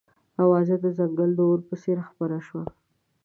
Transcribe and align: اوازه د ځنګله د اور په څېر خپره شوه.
اوازه 0.41 0.75
د 0.83 0.85
ځنګله 0.97 1.33
د 1.37 1.39
اور 1.49 1.59
په 1.67 1.75
څېر 1.81 1.97
خپره 2.09 2.37
شوه. 2.47 2.63